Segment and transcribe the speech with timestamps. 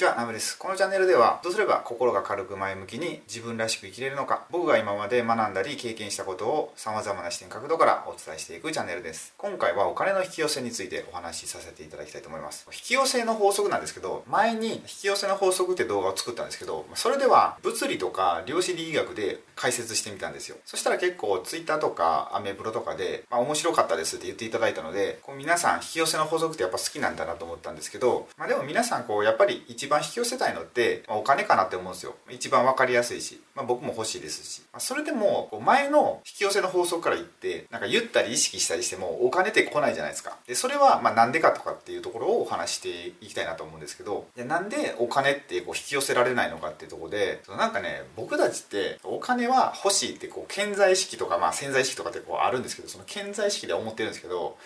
[0.00, 0.56] ちは、ナムです。
[0.56, 9.34] このチャンネルでは、どうすれば心が軽く前向きに自分らしく生きれるのか、僕が今まで学んだり経験したことを様々な視点角度からお伝えしていくチャンネルです。
[9.36, 12.66] 今回はお金の引き寄せについてお話しさせていただきたいと思います。
[12.72, 20.56] 引き寄せの法則なんですけど、前に引き寄せの法則って動画を作ったんですけど、それでは物理とか量子力学で解説してみたんですよ。
[20.64, 32.14] そしたら結構 Twitter とかアメブロとかで、まあ、面白かったですって言っていただいたので、こう皆さん引き寄せの法則ってやっぱ好きなんだなと思ったんですけど、まあ、でも皆さんこうやっぱり一番引き寄せたいのって、まあ、お金かなって思うんですよ。
[32.30, 40.38] 一番分かりやすいし、まあ、僕も欲しいですし、まあ、それでも前の引き寄せの法則から言ってなんか言ったり意識したりしてもお金って来ないじゃないですか。
[40.46, 44.26] でそれはまあなんでかとかっていうところをお話していきたいなと思うんですけど。
[44.36, 54.56] でなんでお金ってこう引き寄せられないのかっていうところでなんかね僕たちってお金は欲しいってこう潜在意識とか、まあ、潜在意識とかってこうあるんですけどその潜在意識で思ってるんですけど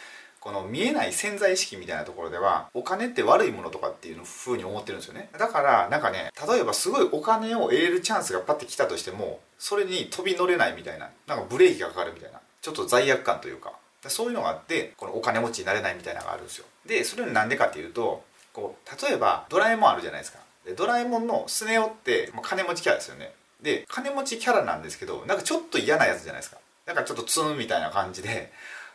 [0.44, 5.30] この見えない潜在意識みたいなところではお金って悪いものとかっていう風に思ってるんですよね。
[5.38, 13.73] だからなんかね例えばすごいお金を得れるチャンスがパッて来たとしてもそれに飛び乗れないみたいななんかブレーキがかかるみたいなちょっと罪悪感というか。
[14.09, 16.66] そういうのがあってこのお金持ちになれないみたいなのがあるんですよ。
[16.84, 20.40] でそれなんでかっていうとこう例えばドラえもんあるじゃないですか。
[20.66, 23.32] でドラえもんのスネ夫って金持ちキャラですよね。
[23.62, 26.58] で金持ちキャラなんですけどなんかちょっと嫌なやつじゃないですか。
[26.84, 28.52] なんかちょっとツンみたいな感じで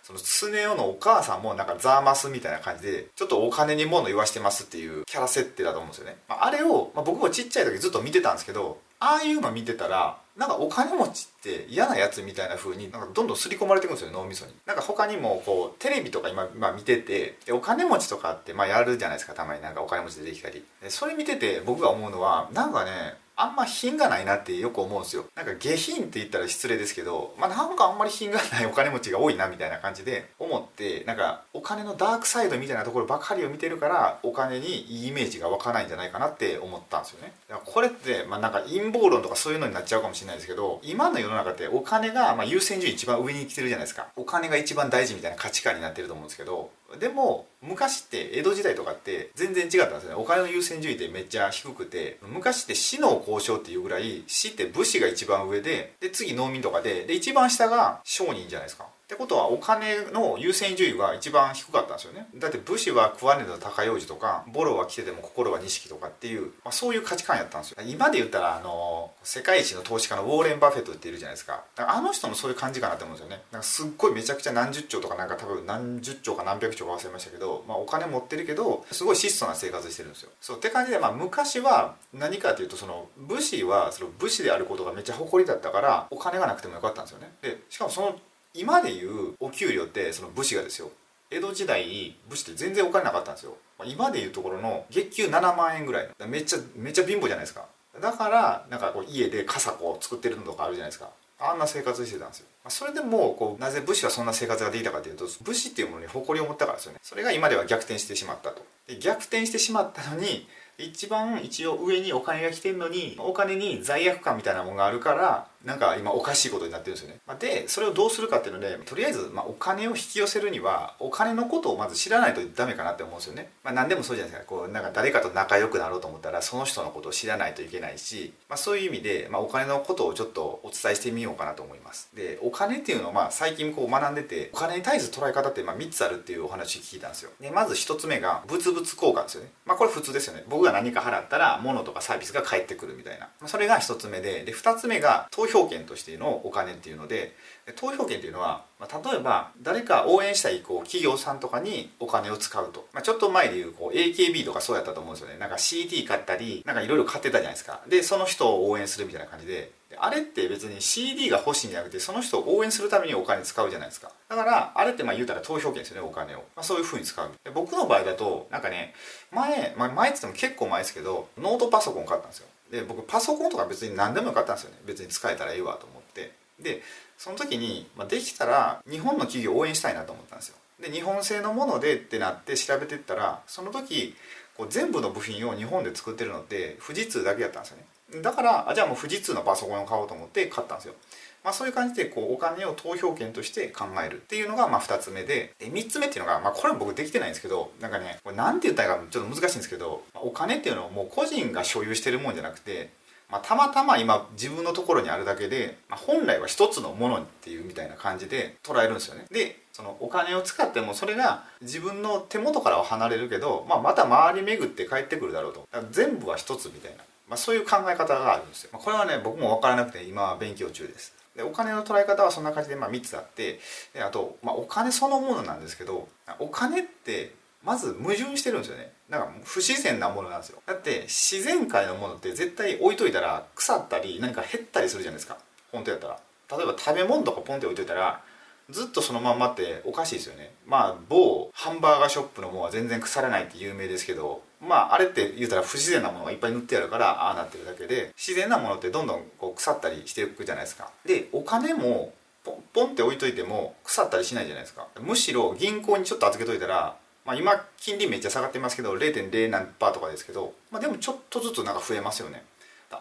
[0.10, 14.54] そのスネ夫のお母さんもなんかザーマスみたいな感じでちょっとお金に物言わしてますっていうキャラ設定だと思うんですよね、まあ、あれを、まあ、僕もちっちゃい時ずっと見てたんですけどああいうの見てたらなんかお金持ちって嫌なやつみたいな風になんかどんどん刷り込まれていくんですよ脳みそに。
[14.66, 19.62] なんか他にもこうテレビとか今、ま、見ててでお金持ちとかってまあやるじゃないですかたまに。
[19.62, 20.64] なんかお金持ち出てきたり。
[20.88, 25.24] それ見てて僕が思うのはなんかねあんま品がないなってよく思うんですよ。
[25.34, 37.32] なんか下品って言ったら失礼ですけどまあなんかあんまり品がないお金持ちが多いなみたいな感じで思ってなんかお金のダークサイドみたいなところばかりを見てるからお金にいいイメージが湧かないんじゃないかなって思ったんですよね。
[37.48, 44.08] だからこれってまあなんか陰謀論とかそういうのになっちゃうかもしれないですけど今の世の中ってお金がま優先順位一番上に来てるじゃないですか。
[44.18, 50.16] お金が一番大事みたいな価値観になってると思うんですけどでも昔って江戸時代とかって全然違ったんですね。
[50.16, 58.86] お金の優先順位ってめっちゃ低くて昔って死の交渉っていうぐらい死って武士が一番上でで次農民とかでで一番下が商人じゃないですか。
[59.10, 62.28] ってことはお金の優先順位が一番低かったんですよね。
[62.36, 67.78] だって武士は食わねえの高用事とかボロは来てても心は錦とかっていう、まあ、そういう価値観やったんですよ。
[67.88, 71.64] 今で言ったらあの世界一の投資家のウォーレン・バフェットっているじゃないですか。
[71.76, 73.42] かあの人もそういう感じかなと思うんですよね。
[73.52, 80.30] なんかすっごいめちゃくちゃ何十兆とかなんか多分何十兆か何百兆か忘れましたけど、まあ、お金持ってるけどすごい質素な生活してるんですよ。
[80.40, 87.32] そうって感じで、まあ、昔は何かというとその武士はその武士であることがめっちゃ誇りだったからお金がなくてもよかったんですよね。
[87.42, 88.20] でしかもその
[88.54, 90.92] 今でいうお給料ってその武士がですよ
[91.32, 93.56] 江戸時代武士って全然お金なかったんですよ。
[93.86, 96.10] 今でいうところの月給7万円ぐらい。
[96.28, 97.66] めっちゃめっちゃ貧乏じゃないですか。
[98.02, 101.12] だからなんかこう家で傘こう作ってるのとかあるじゃないですか。
[101.40, 102.48] あんな生活してたんですよ。
[102.68, 107.00] それでもこうなぜ武士はそんな生活ができたかというと武士っていうものに誇りを持ったからですよね。
[107.04, 108.66] それが今では逆転してしまったと。
[108.88, 110.48] で逆転してしまったのに
[110.80, 117.20] 一番一応上にお金が来てるのにお金に罪悪感みたいなものがあるからなんか今おかしいことになってるんですよね。
[117.40, 124.50] でそれをどうするかっていうのでとりあえずまあお金を引き寄せるにはお金のことをまず知らないとダメかなって思うんですよね、まあ、何でもそうじゃないですか。
[124.50, 132.10] こうなんか誰かと仲良くなろうと思ったらその人のことを知らないといけないし、まあ、そういう意味で、まあ、お金のことをちょっとお伝えしてみようかなと思います。
[132.16, 137.32] でお金っていうのはまあ最近こう学んでてお金に対する捉え方ってまあ3つあるっていうお話聞いたんですよ。
[137.40, 139.52] でまず1つ目が物々交換ですよね。
[139.66, 140.44] まあこれ普通ですよね。
[140.48, 147.36] 僕が何か払ったら物とかサービスが返ってくるみたいな、まあ、それが1つ目でで2つ目が投票権としてのお金っていうので
[147.76, 155.38] 投票権っていうのは、まあ、例えば誰か応援したいこう企業さんとかにお金を使うと、まあ、ちょっと前でいうこう AKB とかそうやったと思うんですよね。
[155.38, 157.82] なんか CD 買ったりなんかいろいろ買ってたじゃないですか。
[157.88, 159.72] でその人を応援するみたいな感じで。
[160.02, 164.12] あれって別に CD が欲しいんじゃなくてその人を応援するためにお金使うじゃないですか。
[164.30, 167.30] だからあれってまあ言うたら投票権ですよねお金を、まあ、そういうふうに使う。
[167.54, 168.94] 僕の場合だとなんかね
[169.32, 172.48] 前、まあ、前って言っても結構前ですけどノートパソコン買ったんですよ。
[172.72, 174.78] で僕パソコンとか別に何でもよかったんですよね。
[174.86, 176.32] 別に使えたらいいわと思って。
[176.60, 176.82] で
[177.18, 180.56] その時に、まあ、できたら日本の企業を応援したいなと思ったんですよ。
[180.80, 184.16] で日本製のものでってなって調べてったらその時
[184.56, 187.86] こう全部の部品を日本で作ってるのって富士通だけやったんですよね。
[188.22, 190.96] だからあじゃあもう富士通のパソコンを買おうと思って買ったんですよ。
[191.44, 202.90] まあ、そういう感じでこうお金を投票権として考えるっていうのがまあ2つ目でで3つ目っていうのが、まあ、これも僕できてないんですけどなんかねこれ何て言ったらいいかちょっと難しいんですけどお金っていうのはもう個人が所有してるもんじゃなくて
[203.32, 209.26] まあ、たまたま今自分のところにあるだけで、まあ、本来は一つのものっていうみたいな感じで捉えるんですよね。
[209.32, 215.68] でそのお金を使ってもそれが自分の手元からは離れるけど、まあ、また周り巡って帰ってくるだろうと。
[215.92, 221.14] 全部は一つみたいな、まあ、そういう考え方があるんですよ、まあ、これはね僕も分からなくて今は勉強中です。
[221.36, 223.60] でお金の捉え方はそんな感じでまあ3つあって
[223.94, 226.08] であと、まあ、お金そのものなんですけど
[226.40, 227.34] お金って
[227.64, 228.92] まず矛盾してるんですよね。
[229.10, 230.62] なんか不自然なものなんですよ。
[230.66, 235.38] だって自然界のものって絶対置いといたら腐ったり何か減ったりするじゃないですか。
[235.72, 236.20] 本当やったら。
[236.58, 238.22] 例えば食べ物とかポンって置いといたら
[238.70, 240.52] ずっとそのまんまっておかしいですよね。
[240.66, 250.90] まあ某ハンバーガーショップのものは全然腐らないって有名ですけどまああれって言うたら不自然なものがいっぱい塗ってあるからああなってるだけで自然なものってどんどんこう腐ったりしていくじゃないですか。
[251.06, 252.14] でお金も
[252.44, 254.88] ポンポンって置いといても腐ったりしないじゃないですか。
[255.00, 256.96] むしろ銀行にちょっと預けといたら
[257.26, 262.44] まあ、今金利めっちゃ下がってますけど0.0何パーとかですけど、まあ、でもちょっとずつなんか増えますよね。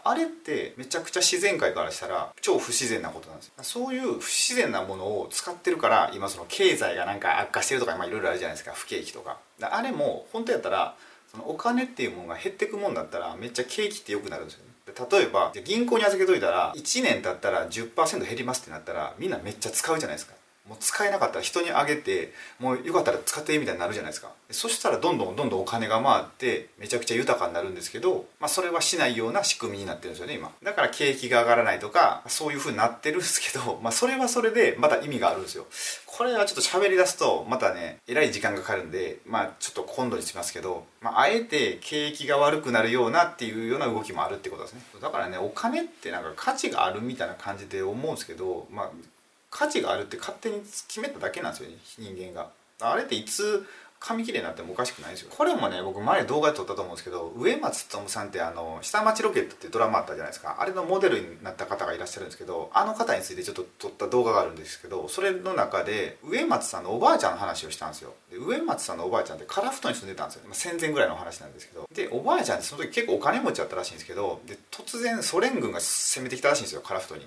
[0.05, 3.53] あれってめちゃくちゃ自然界からしたら超不自然なことなんですよ。
[3.63, 8.73] そういう不自然なものを使ってるから今その経済がなんか悪化してるとかいろいろあるじゃないですか。
[8.73, 9.39] 不景気とか。
[9.63, 10.95] あれも本当やったら
[11.31, 14.69] そのお金っていうものが減ってくもんだったらめっちゃ景気って良くなるんですよね。
[15.11, 20.35] 例えば銀行に預けといたら1年経ったら10%減りますってなったらみんなめっちゃ使うじゃないですか。
[20.69, 24.31] もう使えなかったら人にあげてもうよかったら使ってみたいになるじゃないですか。
[24.51, 30.53] そしたらどんどんどんどんお金が回ってめちゃくちゃ豊かになるんですけど、まあ、それはしないような仕組みになってるんですよね今。
[30.63, 35.67] だから景気が上がらないとかそういう風になってるんですけど、 まあ、それはそれでまた意味があるんですよ。
[36.07, 44.83] これはちょっと喋り出すとまたねえらい時間がかかるんでまあちょっと今度にしますけど、まあ、あえて景気が悪くなるようなっていうような動きもあるってことですね。
[45.01, 48.91] だからねお金ってなんか価値があるみたいな感じで思うんですけどまあ
[49.51, 52.51] 価値があるって勝手に決めただけなんですよね人間が。
[52.81, 53.67] あれっていつ
[54.01, 55.31] 紙切れになってもおかしくないですよ。
[55.37, 60.57] これもね僕前動画で撮ったと思うんですけど植松勉さんってあの下町ロケットってドラマあったじゃないですか。
[60.61, 68.15] あれのモデルになった方がいらっしゃるんですけどあの方についてちょっと撮った動画があるんですけどそれの中で植松さんのおばあちゃんの話をしたんですよ。
[68.31, 71.89] で植松さんのおばあちゃんって樺太に住んでたんですよ、まあ、戦前ぐらいの話なんですけど。
[71.93, 77.27] でおばあちゃんってその時結構お金持ちだったらしいんですけどで突然ソ連軍が攻めてきたらしいんですよ樺太に。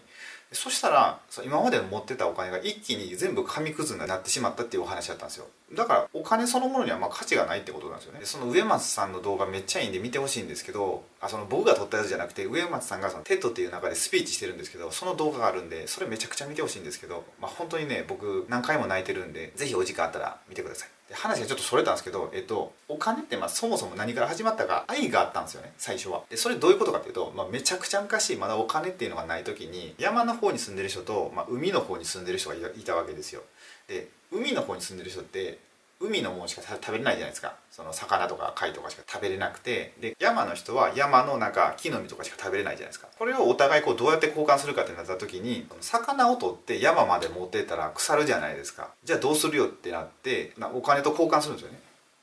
[0.54, 5.46] そしたら今まで持ってたお金が一気に全部紙くずになってしまったっていうお話だったんですよ。
[5.74, 8.20] だからお金そのものにはま価値がないってことなんですよね。
[8.24, 20.90] その植松さんの動画めっちゃいいんで見てほしいんですけどあその僕が撮ったやつじゃなくて植松さんがその TED っていう中でスピーチしてるんですけどその動画があるんでそれめちゃくちゃ見てほしいんですけど、まあ、本当にね僕何回も泣いてるんで是非お時間あったら見てください。
[21.14, 26.24] 話がちょっとそれたんですけど、えっと、お金ってまあそもそも何から始まったか愛があったんですよね最初は。
[26.30, 33.42] でそれどういうことかっていうと、まあ、めちゃくちゃ昔まだお金っていうのがない時に山の方に住んでる人と、まあ、海の方に住んでる人がいたわけですよ。
[33.88, 35.60] で海の方に住んでる人って
[36.02, 37.56] 海のものしか食べれないじゃないですか。
[37.70, 39.94] その魚とか貝とかしか食べれなくて。
[40.02, 43.08] で山の人は山の中木の実とかしか食べれないじゃないですか。
[43.18, 48.90] これをお互いこうどうやって交換するかってなった時に魚を取って山まで持ってたら腐るじゃないですか。
[49.04, 51.80] じゃあどうするよってなってお金と交換するんですよね。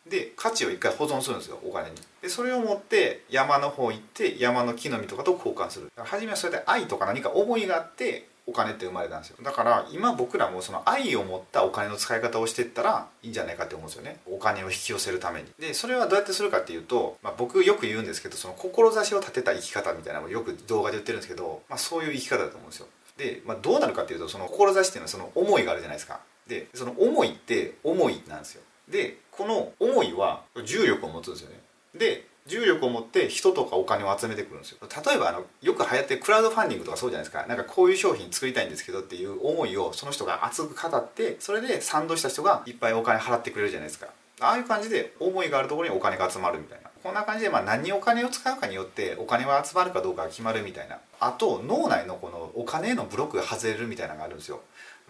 [0.08, 1.96] で価値を一回保存するんですよお金に。
[2.22, 5.90] でそれを持って山の方行って山の木の実とかと交換する。
[5.96, 9.36] 初めはそれで愛とか何か思いがあってお金って生まれたんですよ。
[9.42, 14.20] だから今僕らもその愛を持ったお金の使い方をしていったらいいんじゃないかって思うんですよね。
[14.26, 15.48] お金を引き寄せるために。
[15.58, 22.86] でそれはどうやってするかっていうと、まあ、僕よく言うんですけどその志を立てた生き方みたいなのをよく動画で言ってるんですけど、まあ、そういう生き方だと思うんですよ。
[23.18, 26.20] で、まあ、どうなるかっていうとその志っていうのはその思いがあるじゃないですか。
[26.46, 28.62] でその思いって思いなんですよ。
[28.88, 31.60] でこの思いは重力を持つんですよね。
[31.94, 34.78] で重力を持って人とかお金を集めてくるんですよ。
[35.06, 37.46] 例えばあのよく流行ってクラウドファンディングとかそうじゃないですか。
[37.46, 44.08] なんかこういう商品作りたいんですけどっていう思いをその人が熱く語ってそれで賛同した人がいっぱいお金払ってくれるじゃないですか。
[44.40, 46.88] ああいう感じで思いがあるところにお金が集まるみたいな。
[47.02, 50.98] こんな感じでまあ何にお金を使うかによってお金は集まるかどうかが決まるみたいな。
[51.20, 54.60] あと脳内のこのお金へのブロックが外れるみたいなのがあるんですよ。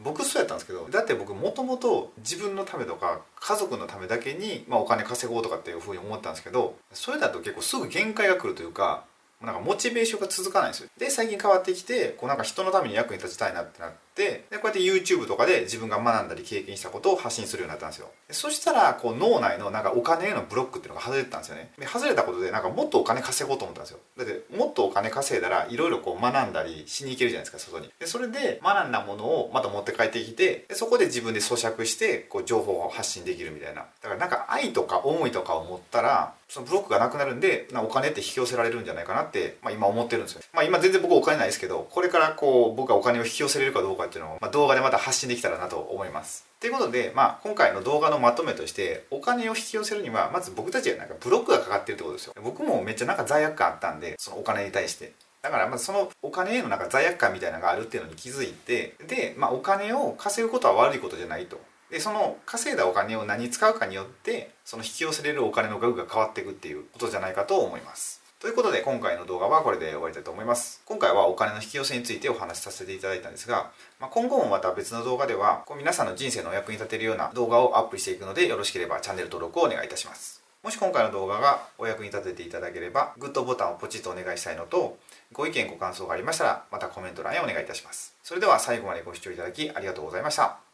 [0.02, 9.04] 僕そうやったんですけどだって僕もともと自分のためとか家族のためだけに、まあ、お金稼ごうとかっていうふうに思ったんですけどそれだと結構すぐ限界が来るというか
[9.42, 10.88] なんかモチベーションが続かないんですよ。
[10.98, 18.10] で最近変わってきてこうなんか人のために役に立ちたいなってなってでこうやって YouTube とかで自分が学んだり経験したことを発信するようになったんですよ。
[18.30, 21.70] そしたらこう脳内のなんかお金へのブロックっていうのが外れてたんですよね。
[21.78, 24.00] で外れたことでなんかもっとお金稼ごうと思ったんですよ。
[24.18, 27.90] だってもっとお金稼いだらいろいろこう学んだりしに行けるじゃないですか外に。
[28.00, 33.86] でそれで学んだものをまた持って帰ってきてでそこで自分で咀嚼してこう情報を発信できるみたいな。
[34.02, 46.46] だからなんか愛とか思いとかを持ったらそのブロックがなくなるんでなお金って引き寄せられるんじゃないかなって、まあ、今思ってるんですよ、まあ、今全然僕お金ないですけどこれからこう僕がお金を引き寄せれるかどうかっていうのを、まあ、動画でまた発信できたらなと思います。
[46.60, 52.34] ということで、まあ、今回の動画のまとめとしてお金を引き寄せるにはまず僕たちがなんかブロックがかかってるってことですよ。
[52.42, 55.12] 僕もめっちゃなんか罪悪感あったんでそのお金に対して。
[55.40, 61.60] だからまずそのお金へのなんか罪悪感みたいなのがあるっていうのに気づいてで、まあ、お金を稼ぐことは悪いことじゃないと。
[61.90, 68.17] でその稼いだお金を何に使うかによってその引き寄せれるお金の額が変わっていくっていうことじゃないかと思います。
[68.40, 70.80] ということで今回の動画はこれで終わりたいと思います。
[70.84, 80.40] 今回はお金の引き寄せについてお話しさせていただいたんですが、まあ、今後もまた別の動画ではこう皆さんの人生のお役に立てるような動画をアップしていくのでよろしければチャンネル登録をお願いいたします。
[80.62, 84.98] もし今回の動画がお役に立てていただければグッドボタンをポチッとお願いしたいのと
[85.32, 88.14] ご意見ご感想がありましたらまたコメント欄へお願いいたします。
[88.22, 90.67] それでは最後までご視聴いただきありがとうございました。